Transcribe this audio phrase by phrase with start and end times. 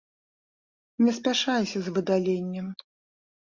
[1.07, 2.73] Не спяшайся з выдаленнем.